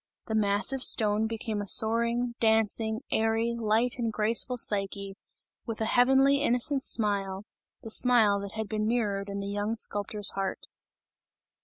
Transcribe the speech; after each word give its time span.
The 0.25 0.33
massive 0.33 0.81
stone 0.81 1.27
became 1.27 1.61
a 1.61 1.67
soaring, 1.67 2.33
dancing, 2.39 3.01
airy, 3.11 3.53
light 3.53 3.99
and 3.99 4.11
graceful 4.11 4.57
Psyche, 4.57 5.15
with 5.67 5.79
a 5.79 5.85
heavenly, 5.85 6.37
innocent 6.41 6.81
smile, 6.81 7.45
the 7.83 7.91
smile 7.91 8.39
that 8.39 8.53
had 8.53 8.67
been 8.67 8.87
mirrored 8.87 9.29
in 9.29 9.41
the 9.41 9.47
young 9.47 9.75
sculptor's 9.77 10.31
heart. 10.31 10.65